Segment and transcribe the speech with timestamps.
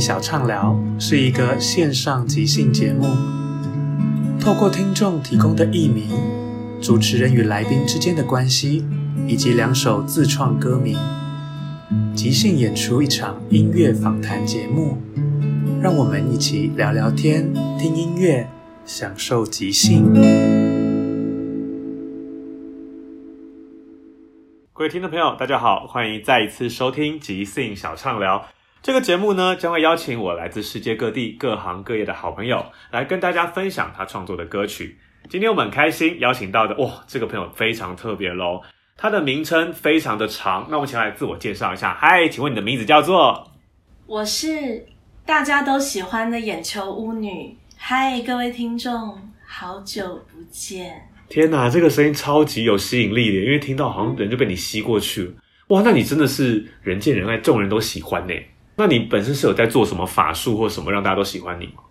[0.00, 3.06] 小畅聊是一个线上即兴节目，
[4.40, 6.08] 透过听众提供的艺名、
[6.80, 8.84] 主持人与来宾之间的关系，
[9.26, 10.96] 以及两首自创歌名，
[12.14, 14.98] 即兴演出一场音乐访谈节目。
[15.80, 18.48] 让我们一起聊聊天、听音乐，
[18.84, 20.12] 享受即兴。
[24.72, 28.46] 各位听众朋友，大家好，欢迎再一次收听即兴小畅聊。
[28.88, 34.96] 这个节目呢，将会邀请我来自世界各地各行各业的好朋友，来跟大家分享他创作的歌曲。
[35.28, 38.62] 今天我们很开心邀请到的，哇，这个朋友非常特别喽，
[38.96, 41.92] 他的名称非常的长，那我们请来自我介绍一下。
[42.00, 43.52] 嗨，请问你的名字叫做？
[44.06, 44.86] 我是
[45.26, 47.54] 大家都喜欢的眼球巫女。
[47.76, 51.10] 嗨，各位听众，好久不见。
[51.28, 55.32] 天哪，这个声音超级有吸引力的，因为听到好像人就被你吸过去了。
[55.66, 58.32] 哇，那你真的是人见人爱，众人都喜欢呢。
[58.78, 61.82] 那你本身是有在做什么法术或什么让大家都喜欢你吗？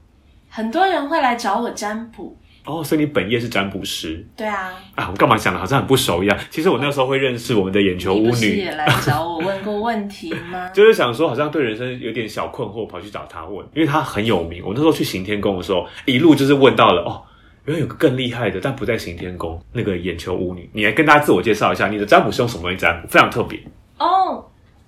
[0.50, 2.36] 很多人会来找我占卜。
[2.66, 4.26] 哦，所以你本业是占卜师。
[4.36, 4.74] 对啊。
[4.96, 6.38] 啊，我干嘛讲的好像很不熟一样？
[6.50, 10.70] 其实我那时候会认识我们的眼球巫女，也来找我问过问题吗？
[10.76, 14.64] 就是想说好像对人生有点小困惑，跑去找他问，因为他很有名。
[14.66, 17.22] 我那时候去行天宫的时候，一路就是问到了哦，
[17.66, 20.70] 原来有个更厉害的，但不在行天宫，那个眼球巫女。
[20.74, 23.08] 你来跟大家自我介绍一下，你的占卜是用什么东西占卜？
[23.08, 23.60] 非常特别。
[24.00, 24.44] 哦，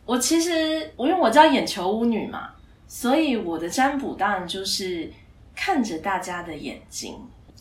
[0.10, 2.50] 我其实我因为我叫眼球巫女嘛，
[2.88, 5.08] 所以我的占卜当然就是
[5.56, 7.16] 看着大家的眼睛。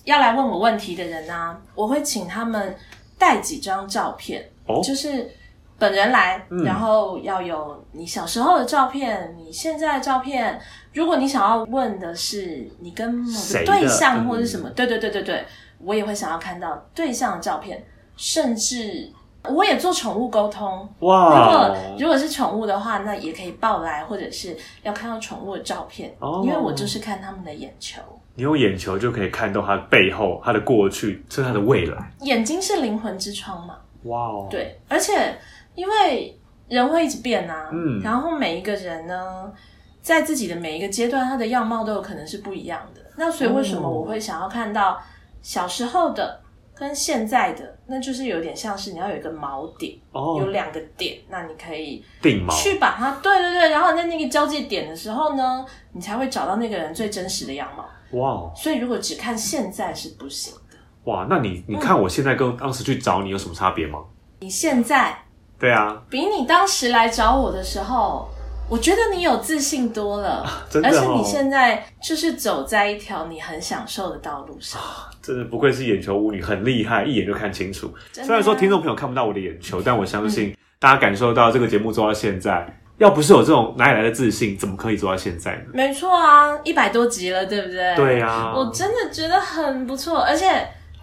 [0.04, 2.75] 要来问我问题的人呢、我会请他们
[3.19, 5.31] 带几张照片，哦就是
[5.78, 10.58] 本人来，嗯然后要有你小时候的照片，你现在的照片。
[10.94, 15.44] 如果你想要问的是你跟某个对象嗯或者是什么，对对对对对，
[15.81, 17.84] 我也会想要看到对象的照片，
[18.16, 19.12] 甚至
[19.54, 20.88] 我也做宠物沟通。
[20.98, 28.00] 如果如果是宠物的话，那也可以抱来，或者是要看到宠物的照片，哦因为我就是看他们的眼球。
[28.34, 32.12] 你用眼球就可以看到它的背后、它的过去，甚至他的未来。
[32.20, 33.76] 眼睛是灵魂之窗嘛？
[34.04, 35.37] 哇哦，对，而且
[35.75, 36.38] 因为
[36.69, 39.53] 人会一直变啊，嗯然后每一个人呢，
[40.00, 43.00] 在自己的每一个阶段，他的样貌都有可能是不一样的。
[43.17, 44.96] 那所以为什么哦我会想要看到
[45.43, 46.40] 小时候的
[46.78, 47.76] 跟现在的？
[47.86, 52.04] 那就是有点像是你要有一个锚点，有哦，两个点，那你可以
[52.50, 57.84] 去把它，对对对，然后在那个交界点的时候呢，你才会找到那个人最真实的样貌。
[58.19, 60.76] 哇哦所以如果只看现在是不行的。
[61.04, 63.98] 哇，那你你看我现在跟当时去找你有什么差别吗？
[64.40, 65.14] 你现在
[65.58, 68.28] 对啊，比你当时来找我的时候，
[68.69, 74.79] 我觉得你有自信多了，真的哦而且你现在就是走在一条你很享受的道路上。
[75.23, 77.91] 真的不愧是眼球巫女，很厉害，一眼就看清楚。
[78.12, 85.62] 虽然说听众朋友看不到我的眼球，但我相信大家感受到这个节目做到现在，要不是有这种哪里来的自信，怎么可以做到现在呢？
[85.73, 87.97] 没错啊，一百多集了，对不对？
[87.97, 90.47] 对啊，我真的觉得很不错，而且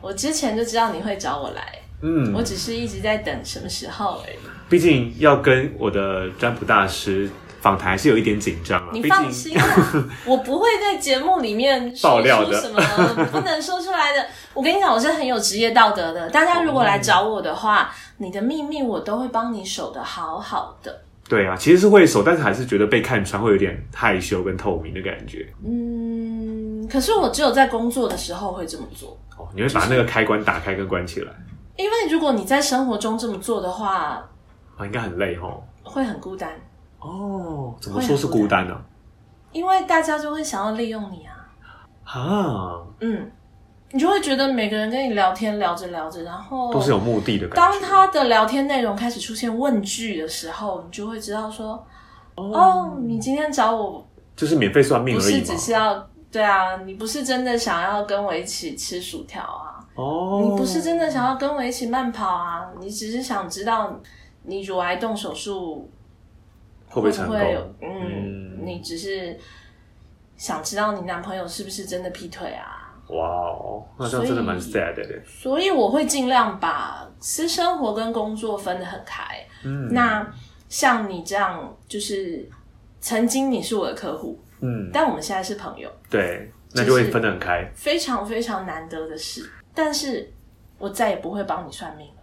[0.02, 4.38] 我之前就知道你会找我来，嗯，我只是一直在等什么时候而已。
[4.68, 7.30] 毕竟要跟我的占卜大师
[7.66, 8.90] 访谈，还是有一点紧张啊。
[8.94, 9.66] 你放心啊，
[10.24, 14.24] 我不会在节目里面爆料的出什么不能说出来的。
[14.54, 16.30] 我跟你讲，我是很有职业道德的。
[16.30, 21.02] 大家如果来找我的话，你的秘密我都会帮你守的好好的。
[21.28, 25.52] 对啊，其实是会守，但是还是觉得被看穿，会有点害羞跟透明的感觉。
[25.66, 31.32] 嗯，可是我只有在工作的时候会这么做，哦，你会把那个开关打开跟关起来，
[31.78, 34.24] 因为如果你在生活中这么做的话，
[34.78, 35.64] 啊，应该很累哦。
[35.82, 36.52] 会很孤单，
[37.06, 38.76] 哦，怎么说是孤单呢、
[39.52, 41.34] 因为大家就会想要利用你啊。
[42.04, 42.82] 啊？
[43.00, 43.32] 嗯，
[43.92, 47.80] 你就会觉得每个人跟你聊天聊着聊着，然后都是有目的的感觉。
[47.80, 51.86] 当他的聊天内容开始出现问句的时候，你就会知道说，
[52.36, 54.04] 哦，你今天找我
[54.36, 55.44] 就是免费算命而已嘛。
[55.46, 63.94] 只是要对啊，你不是真的想要跟我一起吃薯条啊，哦，你不是真的想要跟我一起慢跑啊，你只是想知道
[64.44, 65.90] 你乳癌动手术
[66.88, 67.38] 会不会成功？
[67.38, 69.38] 会有嗯，嗯你只是
[70.38, 72.82] 想知道你男朋友是不是真的劈腿啊。
[73.10, 75.22] 哇哦，那这样真的蛮 sad 的。
[75.26, 79.24] 所以我会尽量把私生活跟工作分得很开。
[79.64, 80.28] 嗯，那
[80.70, 82.50] 像你这样，就是
[83.00, 87.70] 曾经你是我的客户，嗯，但我们现在是朋友，对，那就会分得很开。
[87.76, 89.48] 非常非常难得的事。
[89.74, 90.34] 但是
[90.80, 92.15] 我再也不会帮你算命了，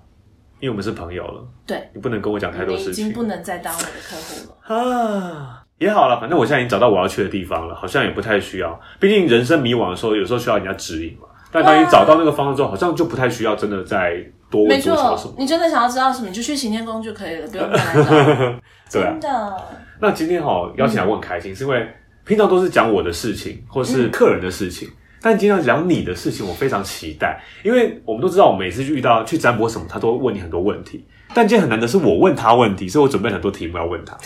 [0.62, 4.76] 因为我们是朋友了，对，你不能跟我讲太多你已事情经不能再当我的客户了。
[4.76, 5.58] 啊。
[5.78, 8.80] 也好了，反正我现在已经找到我要去的地方了，好像也不太需要。
[9.00, 11.26] 毕竟人生迷惘的时候，有时候需要人家指引嘛。
[11.50, 14.14] 但当你找到那个方向之后，好像就不太需要真的再
[14.48, 15.34] 多没问多少什么，。
[15.36, 18.14] 你真的想要知道什么，你就去行天宫就可以了，不用再来找我。
[18.92, 19.62] 对啊真，的，
[20.00, 21.84] 那今天哈邀请来我很开心，是因为
[22.24, 24.88] 平常都是讲我的事情或是客人的事情，
[25.22, 34.18] 但今天要讲你的事情，我非常期待，因为我们都知道，我每次遇到去占卜什么，他都会问你很多问题，但今天很难的是我问他问题，所以我准备很多题目要问他。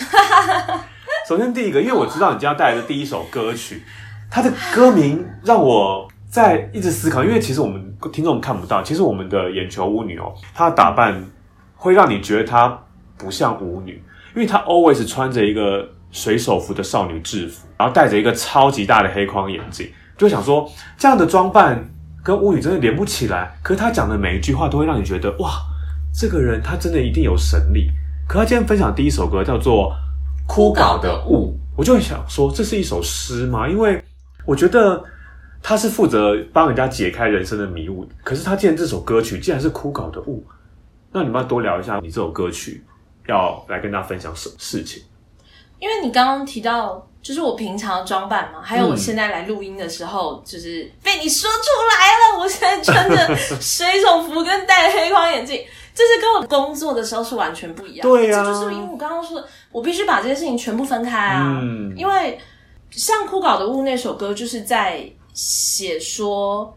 [1.29, 3.83] 首先第一个，因为我知道你今天要带来的第一首歌曲，
[4.31, 11.23] 它的歌名让我在一直思考，因为其实我们听众看不到，其实我们的眼球舞女哦，她的打扮
[11.75, 12.81] 会让你觉得她
[13.19, 14.03] 不像舞女，
[14.35, 21.85] 因为她 always 穿着一个水手服的少女制服，然后戴着一个超级大的黑框眼镜，就想说这样的装扮
[22.23, 23.57] 跟舞女真的连不起来。
[23.63, 25.61] 可是他讲的每一句话都会让你觉得哇，
[26.15, 27.91] 这个人他真的一定有神力。
[28.29, 29.93] 可他今天分享第一首歌叫做
[30.47, 33.69] 《枯槁的雾》，我就很想说，这是一首诗吗？
[33.69, 34.03] 因为
[34.45, 35.05] 我觉得
[35.63, 40.45] 他是负责帮人家解开人生的迷雾，可是他既然这首歌曲既然是枯槁的雾，
[41.13, 42.85] 那你们要多聊一下你这首歌曲
[43.27, 45.03] 要来跟大家分享什么事情？
[45.79, 51.59] 因为你刚刚提到，就是我平常的装扮嘛，还有我嗯现在来录音的时候，就是被你说出
[51.91, 52.39] 来了。
[52.39, 55.61] 我现在穿着 水手服跟戴黑框眼镜，
[55.93, 58.09] 这是跟我工作的时候是完全不一样。
[58.09, 61.59] 对啊这就是因为我刚刚说的，我必须把这些事情全部分开啊。
[61.61, 62.39] 嗯因为
[62.93, 66.73] 像《枯槁的雾》那首歌，就是在写说。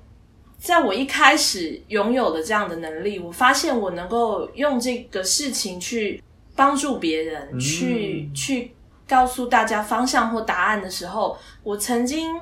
[0.61, 6.21] 在我一开始拥有的这样的能力，我发现我能够用这个事情去
[6.53, 8.69] 帮助别人，去去
[9.09, 12.39] 告诉大家方向或答案的时候，我曾经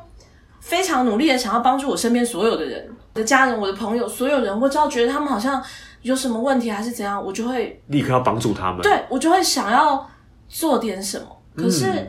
[0.59, 5.63] 非常努力的想要帮助我身边所有的人，我的家人、我的朋友，所有人，我只要觉得他们好像
[6.01, 8.81] 有什么问题还是怎样，我就会立刻要帮助他们。
[8.81, 10.05] 对我就会想要
[10.49, 11.25] 做点什么。
[11.55, 12.07] 可是嗯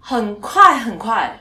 [0.00, 1.38] 很快很快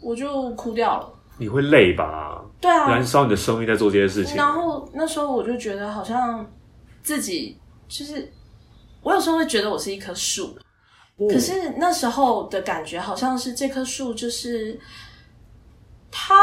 [0.00, 1.08] 我就哭掉了。
[1.36, 2.42] 你会累吧？
[2.60, 4.36] 对啊，燃烧你的生命在做这些事情。
[4.36, 6.44] 然后那时候我就觉得好像
[7.02, 7.58] 自己
[7.88, 8.32] 就是，
[9.02, 10.61] 我有时候会觉得我是一棵树，哦
[11.18, 14.78] 可是那时候的感觉好像是这棵树就是
[16.10, 16.34] 它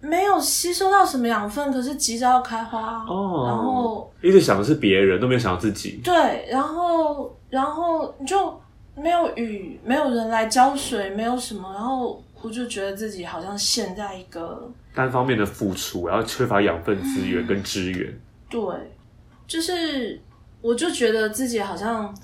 [0.00, 6.00] 没有吸收到什么养分，可是急着要开花，哦，然后一直想的是别人，都没有想到自己。
[6.04, 8.60] 对，然后然后你就
[8.96, 18.20] 没有雨，没有人来浇水，没有什么，然后我就觉得自己好像陷在一个 单方面的付出，然后缺乏养分资源跟资源。
[18.50, 18.60] 对，
[19.46, 20.20] 就是
[20.60, 22.14] 我就觉得自己好像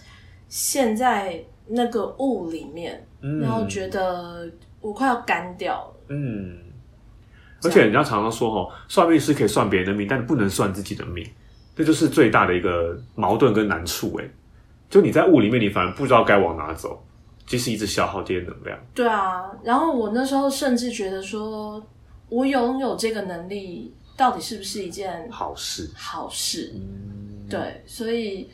[0.48, 5.94] 陷在那个雾里面，嗯然后觉得我快要干掉了。
[6.08, 6.58] 嗯，
[7.62, 11.26] 而且人家常常说哦，算命师可以算别人的命，但不能算自己的命，
[11.76, 14.18] 这就是最大的一个矛盾跟难处。
[14.20, 14.24] 哎，
[14.88, 17.04] 就你在雾里面，你反而不知道该往哪走，
[17.46, 18.78] 其实一直消耗这些能量。
[18.94, 21.84] 对啊，然后我那时候甚至觉得说，
[22.28, 26.72] 我拥有这个能力，到底是不是一件好事，好事？
[26.74, 28.48] 嗯，对，所以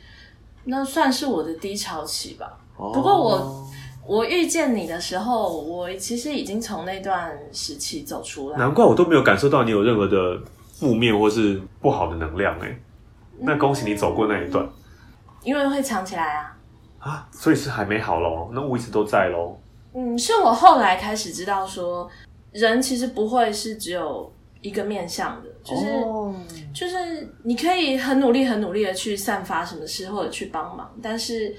[0.65, 2.59] 那算是我的低潮期吧。
[2.77, 3.67] 不过我
[4.05, 8.57] 我遇见你的时候，我其实已经从那段时期走出来。
[8.57, 10.39] 难怪我都没有感受到你有任何的
[10.73, 12.77] 负面或是不好的能量哎。
[13.39, 14.67] 那恭喜你走过那一段，
[15.43, 16.57] 因为会藏起来啊。
[16.99, 19.57] 啊，所以是还没好喽，那我一直都在喽。
[19.93, 22.09] 嗯，是我后来开始知道说，
[22.51, 26.33] 人其实不会是只有一个面向的，就是、哦
[26.73, 31.55] 就是你可以很努力、很努力的去散发什么事或者去帮忙，但是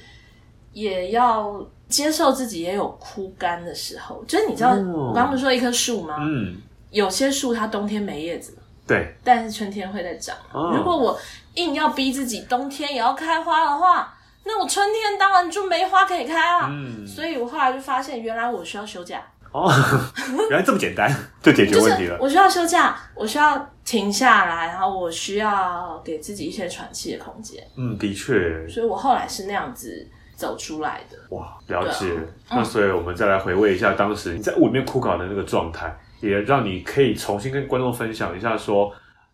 [0.77, 4.23] 也要接受自己也有枯干的时候。
[4.29, 6.17] 就是你知道，哦我刚刚不是说一棵树吗？
[6.21, 6.55] 嗯，
[6.91, 8.57] 有些树它冬天没叶子，
[8.87, 10.37] 对，但是春天会再长。
[10.53, 11.19] 哦如果我
[11.55, 14.15] 硬要逼自己冬天也要开花的话，
[14.45, 16.69] 那我春天当然就没花可以开啊。
[16.71, 19.73] 嗯，所以我后来就发现，原来我需要休假，哦，
[20.51, 21.11] 原来这么简单
[21.43, 22.19] 就解决问题了。
[22.21, 27.67] 我需要休假，我需要停下来，然后我需要给自己一些喘气的空间。
[27.77, 30.07] 嗯，的确，所以我后来是那样子
[30.37, 31.19] 走出来的。
[31.31, 32.15] 哇，了解。
[32.49, 38.93] 啊那所以我们再来回味一下当时你在雾里面枯槁的那个状态，也让你可以重新跟观众分享一下说，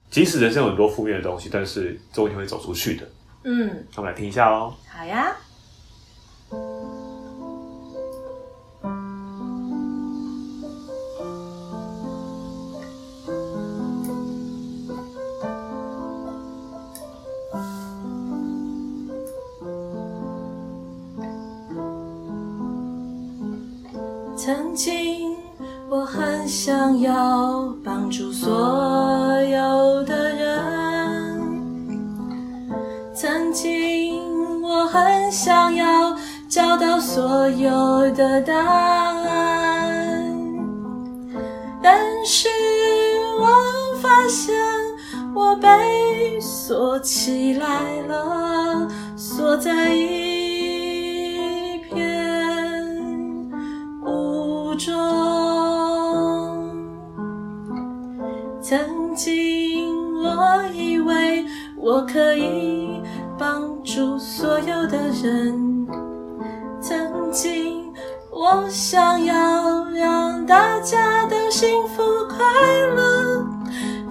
[0.09, 3.07] 即使人生有很多负面的东西，但是终有一天会走出去的。
[3.45, 4.73] 嗯，那我们来听一下哦。
[4.89, 5.37] 好呀。
[37.15, 40.35] 所有的答案，
[41.83, 42.49] 但是
[43.39, 43.47] 我
[44.01, 44.55] 发现
[45.35, 52.83] 我被锁起来了，锁在一片
[54.07, 54.91] 雾中。
[58.63, 59.85] 曾经
[60.23, 61.45] 我以为
[61.77, 63.03] 我可以
[63.39, 65.72] 帮助所有的人，
[68.45, 72.45] 我想要让大家都幸福快
[72.97, 73.47] 乐，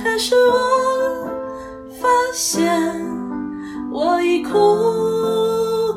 [0.02, 1.28] 可是我
[2.00, 2.72] 发现
[3.92, 4.54] 我已哭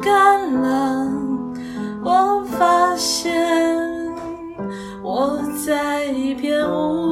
[0.03, 1.07] 干了，
[2.03, 3.33] 我发现
[5.01, 7.04] 我在一片无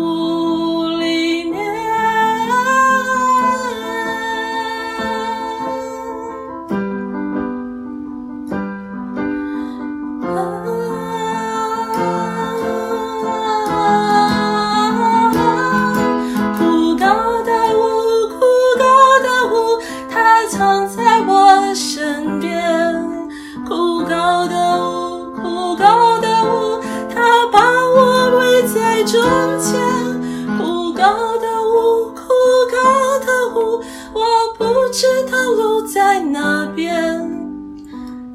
[34.92, 37.18] 知道路在哪边，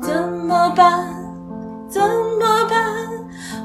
[0.01, 1.07] 怎么办？
[1.87, 3.07] 怎么办？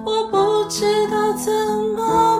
[0.04, 1.50] 我不知道怎
[1.96, 2.31] 么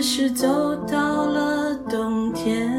[0.00, 2.72] 只是走到了冬天。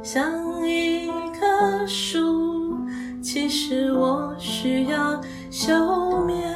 [0.00, 0.24] 像
[0.64, 2.78] 一棵树，
[3.20, 6.54] 其实我需要休眠。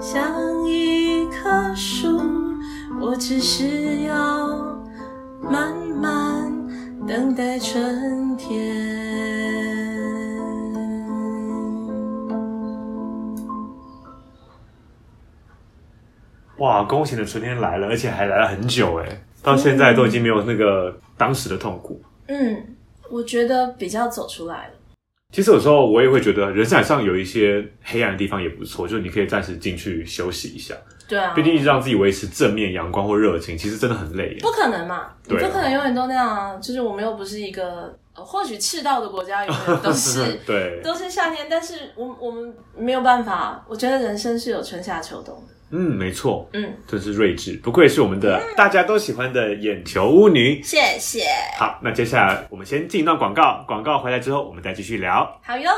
[0.00, 0.24] 像
[0.66, 2.20] 一棵树，
[3.00, 4.48] 我只是要
[5.40, 6.52] 慢慢
[7.06, 8.81] 等待春天。
[16.62, 22.00] 哇，恭喜你的春天来了，而且还来了很久哎，到现在都已经没有那个当时的痛苦。
[22.28, 22.76] 嗯，
[23.10, 24.74] 我觉得比较走出来了。
[25.32, 30.72] 其实有时候我也会觉得，人生海上有一些黑暗的地方也不错，就是你可以暂时进去休息一下。
[31.08, 34.38] 对啊，毕竟一直让自己维持正面、阳光或热情，其实真的很累耶。
[34.40, 36.56] 不可能嘛，对啊不可能永远都那样啊。
[36.58, 43.64] 就是我们又不是一个，呃或许赤道的国家永远都是 对，都是夏天，但是我我们没有办法。
[43.66, 45.52] 我觉得人生是有春夏秋冬的。
[45.74, 50.62] 嗯，没错，嗯，真是睿智，不愧是我们的大家都喜欢的眼球巫女。
[50.62, 51.24] 谢谢。
[51.58, 55.40] 好，那接下来我们先进一段广告，广告回来之后我们再继续聊。
[55.42, 55.70] 好哟。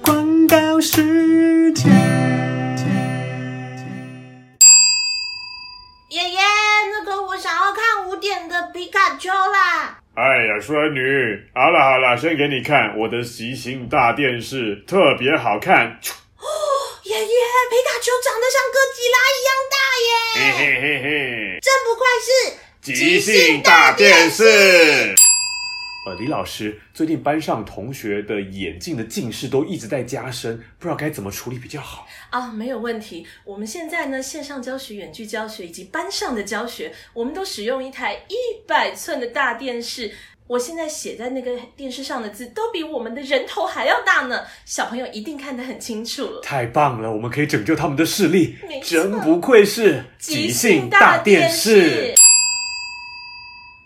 [0.00, 1.92] 广告时间。
[6.10, 6.40] 耶耶，
[6.92, 9.95] 那个我想要看五点的皮卡丘啦。
[10.16, 16.00] 哎呀，孙女，好了好了，先给你看我的极星大电视，特别好看。
[16.38, 16.46] 哦
[17.04, 19.76] 爷爷，皮卡丘长得像哥吉拉一样大
[20.34, 20.56] 嘿耶！
[20.56, 22.30] 嘿嘿嘿嘿，真不愧是
[22.80, 25.14] 极星大电视。
[26.06, 32.06] 呃，李老师，最近班上同学的眼镜的近视都一直在加深，不知道该怎么处理比较好。
[32.30, 33.26] 啊，没有问题。
[33.44, 38.36] 我们现在呢，线上教学、远距教学以及班上的教学，我们都使用一台一
[38.68, 40.12] 百寸的大电视。
[40.46, 44.44] 我现在写在那个电视上的字，都比我们的人头还要大呢。
[44.64, 46.40] 小朋友一定看得很清楚了。
[46.40, 52.14] 太棒了，我们可以拯救他们的视力真不愧是即兴大电视。。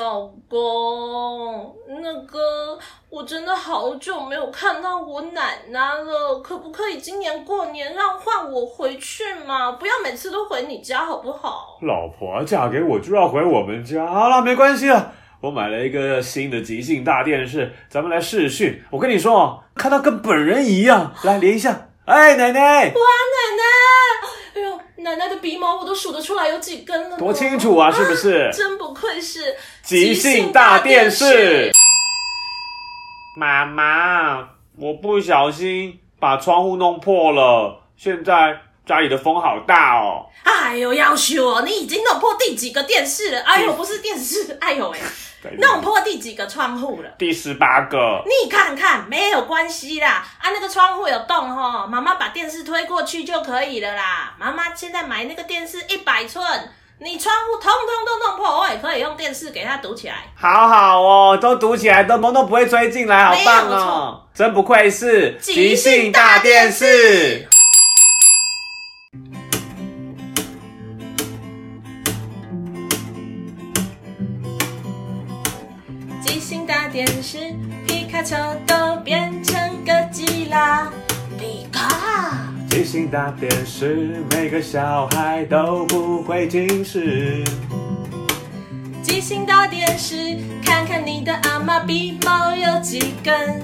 [0.01, 2.79] 老公，那个，
[3.11, 9.73] 我真的好久没有看到我奶奶了，可不可以今年过年让换我回去嘛？
[9.73, 11.79] 不要每次都回你家，好不好？
[11.83, 15.13] 老婆嫁给我就要回我们家，好了，没关系了。
[15.43, 18.83] 我买了一个新的极星大电视，咱们来试训。
[18.91, 21.89] 我跟你说哦，看到跟本人一样，来连一下。
[22.07, 23.01] 哎，奶奶，哇，
[23.37, 23.65] 奶奶，
[24.61, 28.51] 哎呦，奶奶的鼻毛我都数得出来有几根了，多清楚啊，是不是？
[28.53, 31.71] 真不愧是即兴大电视。
[33.37, 40.27] 妈妈，我不小心把窗户弄破了，现在家里的风好大哦。
[40.43, 41.63] 哎呦，要修哦！
[41.65, 43.41] 你已经弄破第几个电视了？
[43.41, 44.99] 哎呦，不是电视，哎呦喂，
[45.59, 47.11] 弄破第几个窗户了？
[47.19, 48.23] 第十八个。
[48.27, 54.35] 你看看，没有关系啦，啊，那个窗户有洞哈，妈妈把电视推过去就可以了啦。
[54.39, 56.45] 妈妈现在买那个电视一百寸，
[56.99, 60.15] 你窗户通通都弄破，我也可以用电视给它堵起来。
[60.35, 64.23] 好好哦，都堵起来，都风都不会吹进来，好棒哦！
[64.35, 67.49] 真不愧是即兴大电视。
[76.93, 77.39] 电视，
[77.87, 80.91] 皮卡丘都变成哥吉拉，
[81.39, 82.53] 皮卡。
[82.69, 87.45] 极星大电视，每个小孩都不会近视。
[89.03, 93.63] 极星大电视，看看你的阿妈鼻毛有几根。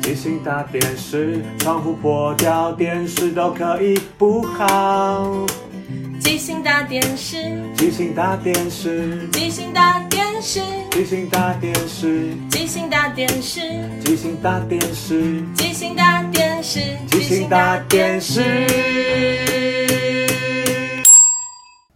[0.00, 5.46] 极星大电视，窗户破掉，电视都可以补好。
[6.20, 7.36] 极星大电视，
[7.74, 13.60] 即兴大电视，即兴大电视，即兴大电视，即兴大电视，
[13.98, 18.42] 即兴大电视，即兴大电视，即兴大电视。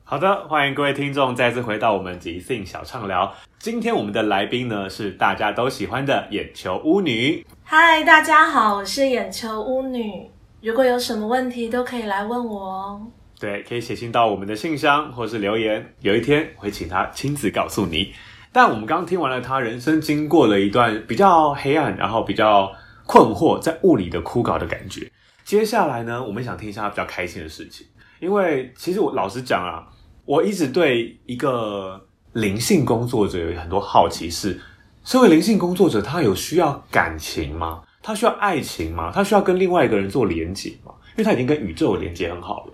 [0.05, 3.31] 好的，欢迎各位听众再次回到我们即兴小畅聊。
[3.59, 7.45] 今天我们的来宾呢是大家都喜欢的眼球巫女。
[7.63, 10.31] 嗨，大家好，我是眼球巫女。
[10.63, 13.03] 如果有什么问题，都可以来问我哦。
[13.45, 18.11] 对，可以写信到我们的信箱或是留言，有一天会请他亲自告诉你。
[18.55, 22.73] 但我们刚听完了他人生经过了一段比较黑暗，然后比较
[23.05, 25.13] 困惑，在物理的枯槁的感觉。
[25.45, 27.87] 接下来呢，我们想听一下他比较开心的事情，
[28.19, 29.85] 因为其实我老实讲啊，
[30.25, 32.03] 我一直对一个
[32.33, 34.59] 灵性工作者有很多好奇是，
[35.05, 37.83] 身为灵性工作者，他有需要感情吗？
[38.03, 39.13] 他需要爱情吗？
[39.15, 40.95] 他需要跟另外一个人做连接吗？
[41.17, 42.74] 因为他已经跟宇宙连接很好了。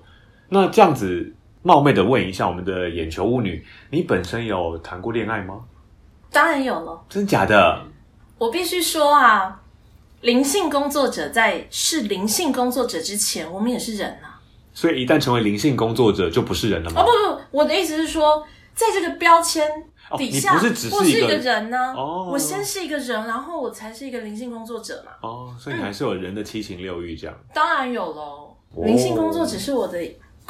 [0.51, 1.33] 那这样子
[1.63, 5.61] 冒昧的问一下我们的眼球巫女，你本身有谈过恋爱吗？
[6.31, 7.83] 当然有了，真假的？
[8.37, 9.61] 我必须说啊，
[10.23, 14.41] 灵性工作者在是灵性工作者之前，我们也是人啊。
[14.73, 17.03] 所以一旦成为灵性工作者，就不是人了吗？
[17.03, 19.69] 哦不不，我的意思是说，在这个标签
[20.09, 25.13] 哦底下，你不是只是我是一个人呢、哦我先是一个人，然后我才是一个灵性工作者嘛。
[25.23, 27.37] 哦，所以你还是有人的七情六欲这样。
[27.53, 29.99] 当然有喽，哦灵性工作只是我的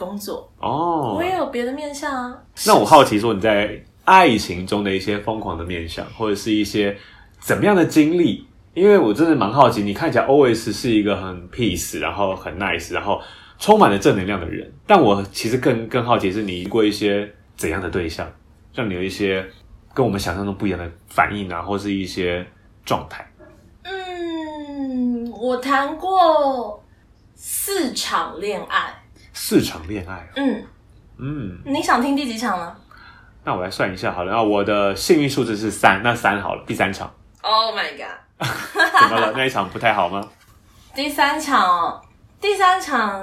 [0.01, 2.43] 工作，哦我，也有别的面相啊。
[2.67, 6.97] 那我好奇说你在爱情中的一些疯狂的面相，或者是一些
[7.39, 8.47] 怎么样的经历？
[8.73, 13.21] 因为我真的蛮好奇，你看起来 always 是一个很 peace，然后很 nice，然后
[13.59, 14.73] 充满了正能量的人。
[14.87, 18.27] 但我其实更更好奇是你遇过一些怎样的对象，
[18.73, 19.45] 让你有一些
[19.93, 22.47] 跟我们想象中不一样的反应啊，或是一些
[22.85, 23.29] 状态。
[23.83, 26.83] 嗯，我谈过
[27.35, 29.00] 四场恋爱。
[29.33, 30.65] 四场恋爱，嗯，
[31.19, 32.77] 嗯，你想听第几场呢
[33.45, 34.33] 那我来算一下好了。
[34.33, 37.11] 那我的幸运数字是三，那三好了，第三场
[37.43, 38.17] ？Oh my god！
[39.01, 39.33] 怎么了？
[39.35, 40.27] 那一场不太好吗？
[40.95, 42.01] 第三场哦，
[42.41, 43.21] 第三场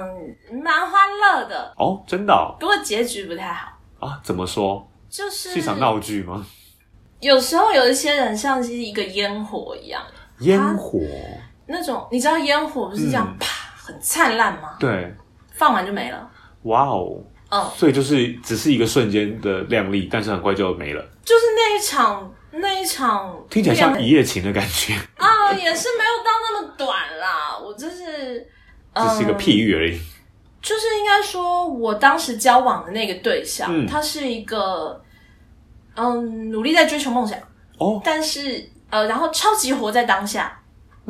[0.52, 3.68] 蛮欢乐的，哦，真的哦不过结局不太好。
[4.00, 4.20] 啊？
[4.24, 4.90] 怎么说？
[5.08, 6.44] 就是是一场闹剧吗？
[7.20, 10.02] 有时候有一些人像是一个烟火一样，
[10.40, 11.00] 烟火，
[11.66, 14.76] 那种你知道烟火不是这样、嗯啪很灿烂吗？
[14.80, 15.14] 对，
[15.58, 16.30] 放完就没了。
[16.62, 17.18] 哇哦，
[17.50, 27.58] 嗯，所以就是只是一个瞬间的亮丽，但是很快就没了，就是那一场那一场听起来像一夜情的感觉，啊，也是没有到那么短啦。
[27.58, 28.40] 我就是
[28.94, 29.98] 只是一个嗯譬喻而已。
[30.60, 35.00] 就是应该说，我当时交往的那个对象，嗯他是一个
[35.94, 37.38] 嗯努力在追求梦想，
[37.78, 40.54] 哦，但是呃，然后超级活在当下。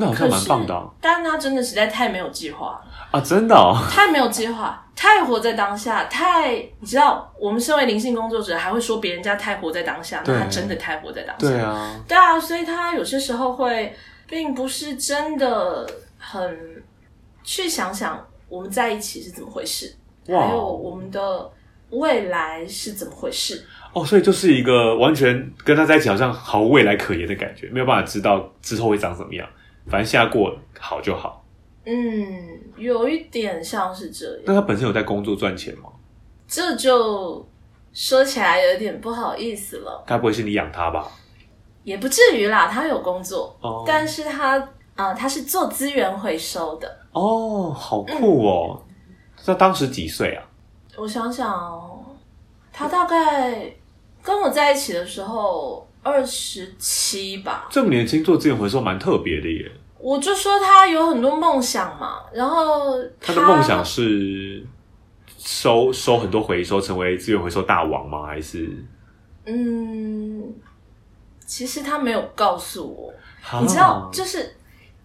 [0.00, 11.48] 那好像蛮棒的啊但他真的实在太没有计划了，啊，真的哦，太没有计划，太活在当下，太你知道，我们身为灵性工作者，还会说别人家太活在当下，那他真的太活在当下。
[11.48, 13.94] 对啊，对啊，所以他有些时候会，
[14.26, 16.82] 并不是真的很
[17.42, 21.50] 去想想我们在一起是怎么回事，哇还有我们的
[21.90, 23.64] 未来是怎么回事。
[23.94, 29.48] 哦，所以就是一个完全跟他在一起好像毫无未来可言的感觉，没有办法知道之后会长怎么样，
[29.86, 31.42] 反正现在过好就好。
[31.90, 35.90] 嗯，有一点像是这样，那他本身有在工作赚钱吗？
[36.46, 37.46] 这就
[37.92, 41.10] 说起来有点不好意思了，该不会是你养他吧？
[41.84, 44.58] 也不至于啦，他有工作，哦但是他
[44.94, 46.98] 啊、呃他是做资源回收的。
[47.12, 48.82] 哦，好酷哦！
[49.46, 50.44] 那当时几岁啊？
[50.96, 52.04] 我想想哦，
[52.72, 53.72] 他大概
[54.22, 59.70] 跟我在一起的时候二十七吧，这么年轻做资源回收蛮特别的耶。
[60.00, 64.64] 我就说他有很多梦想嘛，然后他的梦想是
[65.36, 68.26] 收收很多回收，成为资源回收大王吗？
[68.26, 68.70] 还是？
[69.46, 70.54] 嗯，
[71.46, 73.12] 其实他没有告诉我，
[73.50, 73.60] 啊。
[73.60, 74.54] 你知道，就是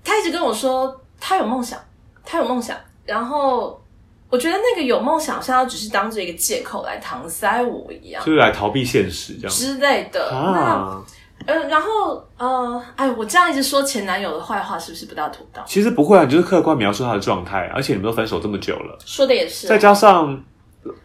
[0.03, 1.79] 他一直跟我说他有梦想，
[2.23, 3.81] 他有梦想，然后
[4.29, 9.49] 我觉得那个有梦想像他只是当做一个借口来搪塞我一样就是来逃避现实这样。
[9.55, 10.29] 之类的。
[10.31, 11.01] 那
[11.45, 11.47] 啊？
[11.47, 15.63] 呃，然后呃，哎，我这样一直说前男友的坏话，是不是不大妥当？
[15.67, 20.43] 其实不会啊，你就是客观描述他的状态，而且你们都分手这么久了，说的也是啊，再加上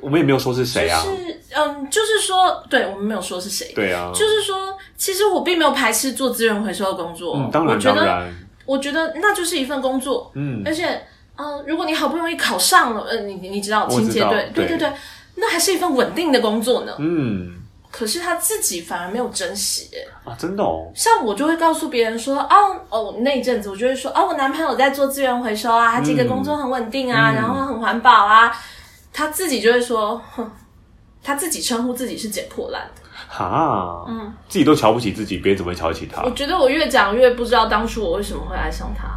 [0.01, 8.29] 我们也没有说是谁啊，就是嗯，就是说，对我们没有说是谁，对啊，就是说，其实我并没有排斥做资源回收的工作，嗯，当然我觉得，
[8.67, 11.01] 我觉得那就是一份工作，嗯而且，
[11.37, 14.93] 呃，如果你好不容易考上了，呃，你你你知道清洁队，对对对对，
[15.37, 16.93] 那还是一份稳定的工作呢。
[16.99, 17.55] 嗯
[17.91, 20.07] 可是他自己反而没有珍惜，耶。
[20.25, 22.57] 啊，真的哦，像我就会告诉别人说，啊，
[22.91, 28.55] 哦，那一阵子我就会说，啊，我男朋友在做资源回收啊，他这个工作很稳定啊，嗯然后很环保啊，
[29.13, 30.51] 他自己就会说，哼，
[31.23, 33.03] 他自己称呼自己是捡破烂的。
[33.27, 36.23] 哈，嗯，自己都瞧不起自己，别人怎么会瞧得起他？
[36.23, 36.31] 我？
[36.33, 39.09] 觉得我越讲越不知道当初我为什么会爱上他，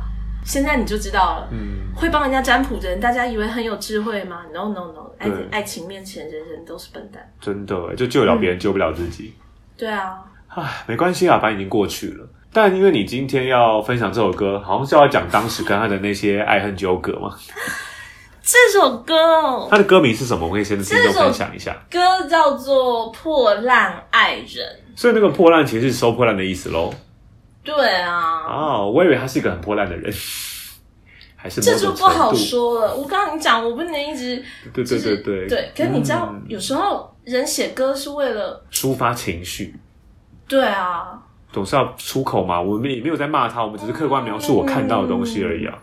[0.44, 1.48] 现在你就知道了。
[1.52, 7.32] 嗯，会帮人家占卜的人，大家以为很有智慧吗？No No No，爱爱情面前人人都是笨蛋。
[7.40, 9.34] 真的就救得了别人，救不了自己。
[9.78, 12.28] 对啊，唉，没关系啊，反正已经过去了。
[12.54, 17.34] 但因为你今天要分享这首歌，好像是要讲当时跟他的那些爱恨纠葛嘛。
[18.44, 20.48] 这首歌哦，他的歌名是什么？
[20.48, 21.72] 我可以先跟听众分享一下。
[21.90, 24.46] 歌叫做《破烂爱人》。
[24.96, 26.92] 所以那个破烂其实是收破烂的意思喽。
[27.64, 28.31] 对啊，哦，
[28.92, 30.14] 我以为他是一个很破烂的人，
[31.36, 32.34] 还是某这就不好。
[32.34, 32.96] 说了。
[32.96, 35.72] 我刚刚你讲，我不能一直对对对对对。
[35.76, 39.76] 可是你知道，嗯有时候人写歌是为了抒发情绪，
[40.48, 42.62] 对啊，总是要出口嘛。
[42.62, 45.78] 我们也没有在骂他，我们只是客观描述我看到的东西而已啊。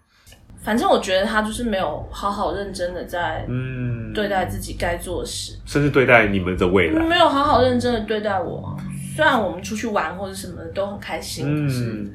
[0.60, 5.56] 反正我觉得他就是没有好好认真的在嗯，对待自己该做的事。
[5.64, 7.02] 甚至对待你们的未来。
[7.06, 8.76] 没有好好认真的对待我。
[9.16, 12.10] 虽然我们出去玩或者什么的都很开心，可是嗯，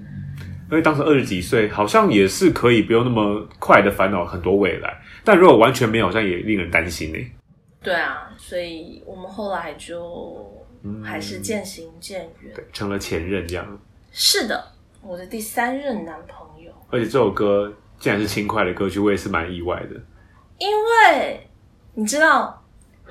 [0.72, 5.02] 因为当时二十几岁，好像也是可以不用那么快的烦恼很多未来。
[5.24, 7.20] 但如果完全没有，好像也令人担心呢。
[7.82, 12.54] 对啊，所以我们后来就嗯还是渐行渐远。
[12.56, 13.80] 对，成了前任这样。
[14.12, 14.72] 是的，
[15.02, 20.02] 我的第三任男朋友，而且这首歌竟然是轻快的歌曲，我也是蛮意外的。
[20.58, 21.48] 因为
[21.94, 22.64] 你知道，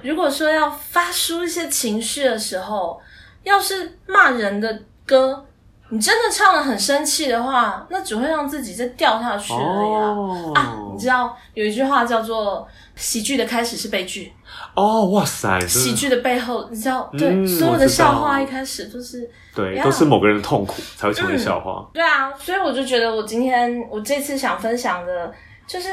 [0.02, 3.00] 如果说要发出一些情绪的时候，
[3.44, 5.46] 要是骂人的歌。
[5.92, 10.09] 你真的唱的很生气的话，那只会让自己再掉下去了呀啊！
[10.09, 10.52] 哦。
[10.55, 14.33] 啊，你知道有一句话叫做“喜剧的开始是悲剧”，
[14.74, 21.87] 哦，哇塞，喜剧的背后，你知道，对，嗯所有的笑话一开始都是，对，都是某个人的痛苦才会成为笑话。
[21.92, 25.31] 对啊，所以我就觉得我今天我这次想分享的，
[25.66, 25.90] 就是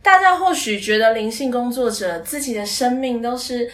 [0.00, 3.68] 大家或许觉得灵性工作者自己的生命都是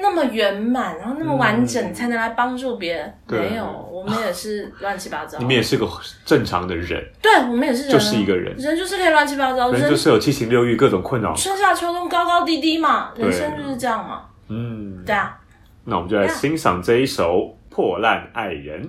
[0.00, 3.14] 那么圆满，然后那么完整，才能来帮助别人。
[3.28, 5.38] 嗯没有，我们也是 乱七八糟。
[5.38, 5.88] 你们也是个
[6.24, 11.34] 正常的人，对，我们也是人啊，就是一个人人就是可以乱七八糟，人人就是有七情六欲，各种困扰。
[11.34, 14.22] 春夏秋冬高高低低嘛，人生就是这样嘛。
[14.48, 15.38] 嗯，对啊，
[15.84, 17.34] 那我们就来欣赏这一首
[17.68, 18.82] 《破烂爱人》。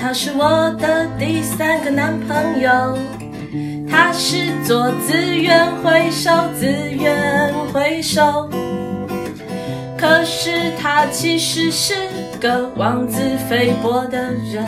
[0.00, 2.96] 他是我的第三个男朋友。
[3.90, 8.48] 他是做资源回收，资源回收。
[9.96, 11.94] 可是他其实是
[12.40, 14.18] 个妄自菲薄的
[14.52, 14.64] 人，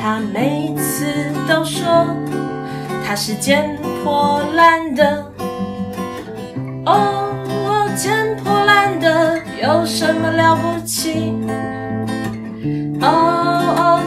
[0.00, 1.06] 他每次
[1.48, 2.06] 都说
[3.06, 5.24] 他是捡破烂的。
[6.84, 7.32] 哦，
[7.96, 11.32] 捡破烂的有什么了不起？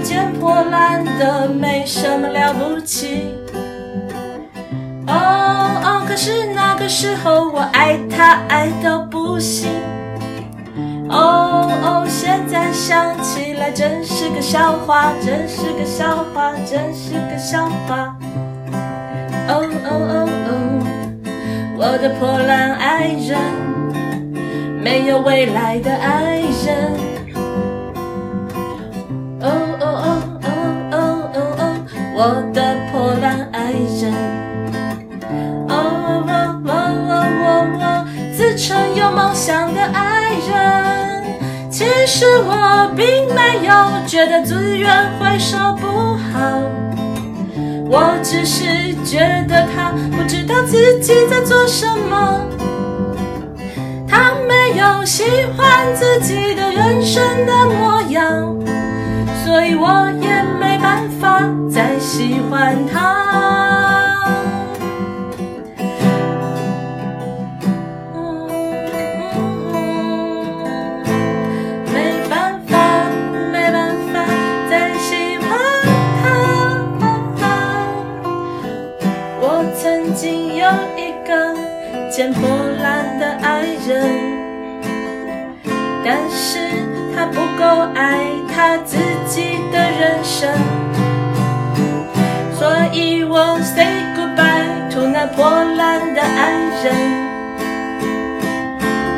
[0.05, 3.33] 捡破烂的没什么了不起。
[5.07, 9.67] 哦哦，可是那个时候我爱他爱到不行。
[11.09, 18.15] 哦哦，现在想起来真是个笑话，真是个笑话，真是个笑话。
[19.47, 20.53] 哦哦哦哦，
[21.79, 23.39] 我的破烂爱人，
[24.83, 27.14] 没有未来的爱人。
[29.45, 30.07] 哦哦哦
[30.41, 30.47] 哦
[30.91, 30.93] 哦
[31.33, 31.61] 哦哦，
[32.17, 32.19] 我
[32.51, 32.57] 的
[32.91, 34.11] 破烂爱人。
[35.69, 35.71] 哦
[36.25, 36.73] 哦哦哦
[37.09, 37.85] 哦哦，
[38.35, 40.55] 自称有梦想的爱人。
[41.69, 43.05] 其实我并
[43.35, 46.61] 没有觉得资源回收不好，
[47.89, 52.39] 我只是觉得他不知道自己在做什么，
[54.07, 55.23] 他没有喜
[55.57, 58.57] 欢自己的人生的模样，
[59.45, 61.39] 所以我也没办法
[61.71, 62.97] 再喜欢他。
[71.93, 72.75] 没办法，
[73.51, 74.25] 没办法
[74.67, 75.47] 再喜欢
[76.23, 76.23] 他。
[79.39, 80.65] 我曾经有
[80.97, 81.29] 一个
[82.09, 82.49] 捡破
[82.81, 83.93] 烂的爱人，
[86.03, 86.67] 但是
[87.15, 89.03] 他不够爱他自己
[89.75, 90.49] 的人生，
[92.53, 93.85] 所以我 say
[94.15, 95.43] goodbye to 那破
[95.75, 96.95] 烂的爱人。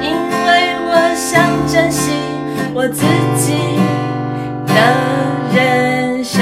[0.01, 0.15] 因
[0.47, 2.11] 为我想珍惜
[2.73, 3.05] 我自
[3.37, 3.77] 己
[4.65, 4.73] 的
[5.55, 6.41] 人生。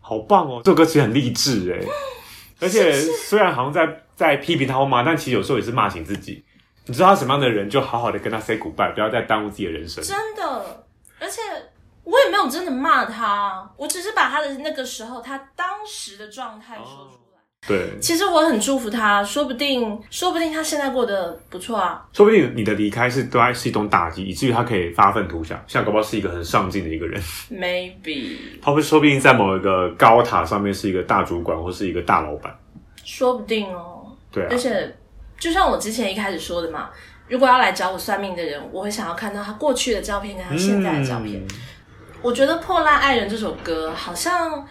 [0.00, 0.62] 好棒哦！
[0.64, 1.84] 这首歌其实很励志哎，
[2.62, 2.90] 而且
[3.28, 3.86] 虽然好像在
[4.16, 6.42] 在批评他或骂，但其实有时候也是骂醒自己。
[6.88, 10.02] 你知道他什么样的人，就好好的跟他 say goodbye，不要再耽误自己的人生。
[10.02, 10.84] 真的，
[11.20, 11.40] 而且
[12.02, 17.18] 我也没有真的骂他，我只是把他的那个时候他当时的状态说出来。
[17.66, 22.06] 对，其实我很祝福他，说不定，说不定他现在过得不错啊。
[22.12, 27.20] 说不定你的离开是对他是一种打击，以至于他可以发愤图强，像搞不好是一个很上进的一个人。
[27.50, 32.56] Maybe， 他会说不定在某一个高塔上面是一个大主管或是一个大老板。
[33.04, 34.06] 说不定哦。
[34.30, 34.96] 对啊而，且，
[35.38, 36.90] 就像我之前一开始说的嘛，
[37.28, 41.40] 如果要来找我算命的人，我会想要看到他过去的照片跟他现在的照片。
[41.40, 41.48] 嗯
[42.20, 44.66] 我觉得《破烂爱人》这首歌好像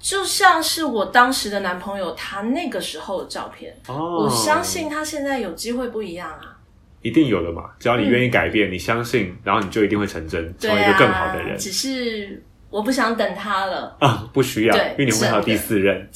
[0.00, 3.70] 就像是我当时的男朋友他那个时候的照片。
[3.86, 6.56] 哦，我相信他现在有机会不一样啊。
[7.02, 7.64] 一定有的嘛。
[7.78, 11.58] 只要你愿意改变，你相信，然后你就一定会成真，成为一个更好的人啊。
[11.58, 13.94] 只是我不想等他了。
[14.00, 16.08] 啊，不需要，对因为你会还有第四任，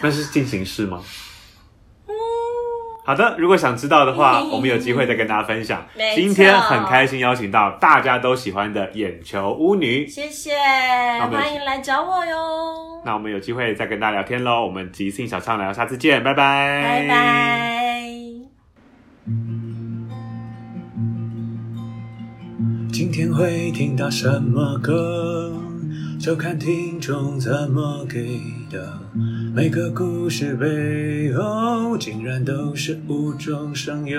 [0.00, 1.00] 那是进行式吗？
[3.06, 10.50] 好的，如果想知道的话，我们有机会再跟大家分享今天很开心邀请到大家都喜欢的眼球巫女，谢谢，
[11.30, 13.00] 欢迎来找我哟。
[13.04, 14.66] 那我们有机会再跟大家聊天喽。
[14.66, 17.08] 我们即兴小畅聊，下次见，拜拜，拜。
[17.08, 18.10] 拜。
[22.92, 25.52] 今天会听到什么歌，
[26.18, 28.40] 就看听众怎么给
[28.70, 28.98] 的。
[29.54, 34.18] 每个故事背后，竟然都是无中生有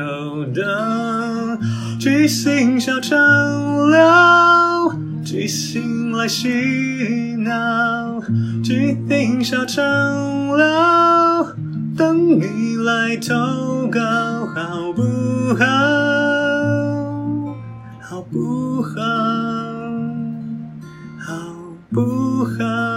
[0.54, 1.60] 的。
[2.00, 3.18] 即兴小畅
[3.92, 6.48] 聊，即兴来洗
[7.38, 8.22] 脑，
[8.64, 9.86] 即兴小畅
[10.58, 11.54] 聊，
[11.96, 14.00] 等你来投稿，
[14.56, 15.02] 好不
[15.60, 15.66] 好？
[18.02, 18.98] 好不好？
[21.20, 21.34] 好
[21.92, 22.97] 不好？